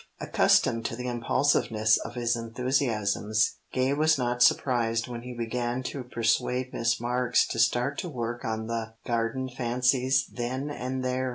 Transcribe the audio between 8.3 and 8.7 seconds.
on